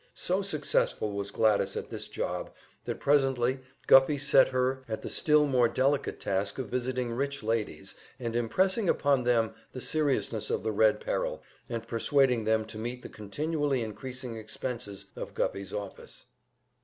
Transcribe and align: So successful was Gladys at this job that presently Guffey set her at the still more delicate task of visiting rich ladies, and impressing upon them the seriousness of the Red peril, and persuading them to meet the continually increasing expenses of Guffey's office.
So 0.15 0.41
successful 0.41 1.11
was 1.11 1.29
Gladys 1.29 1.77
at 1.77 1.91
this 1.91 2.07
job 2.07 2.49
that 2.85 2.99
presently 2.99 3.59
Guffey 3.85 4.17
set 4.17 4.47
her 4.47 4.83
at 4.89 5.03
the 5.03 5.11
still 5.11 5.45
more 5.45 5.67
delicate 5.67 6.19
task 6.19 6.57
of 6.57 6.69
visiting 6.69 7.11
rich 7.11 7.43
ladies, 7.43 7.93
and 8.19 8.35
impressing 8.35 8.89
upon 8.89 9.25
them 9.25 9.53
the 9.73 9.79
seriousness 9.79 10.49
of 10.49 10.63
the 10.63 10.71
Red 10.71 11.01
peril, 11.01 11.43
and 11.69 11.87
persuading 11.87 12.45
them 12.45 12.65
to 12.65 12.79
meet 12.79 13.03
the 13.03 13.09
continually 13.09 13.83
increasing 13.83 14.37
expenses 14.37 15.05
of 15.15 15.35
Guffey's 15.35 15.71
office. 15.71 16.25